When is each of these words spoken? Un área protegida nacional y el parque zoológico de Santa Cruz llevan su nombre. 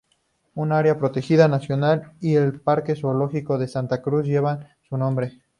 Un 0.55 0.71
área 0.71 0.97
protegida 0.97 1.47
nacional 1.47 2.13
y 2.19 2.33
el 2.33 2.59
parque 2.59 2.95
zoológico 2.95 3.59
de 3.59 3.67
Santa 3.67 4.01
Cruz 4.01 4.25
llevan 4.25 4.67
su 4.89 4.97
nombre. 4.97 5.43